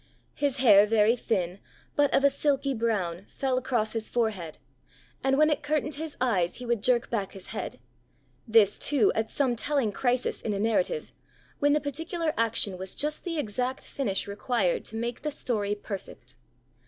[0.33, 1.59] His hair very thin,
[1.95, 4.57] but of a silky brown, fell across his forehead,
[5.23, 7.79] and when it curtained his eyes he would jerk back his head
[8.47, 11.11] this, too, at some telling crisis in a narrative,
[11.59, 16.35] when the particular action was just the exact finish required to make the story perfect.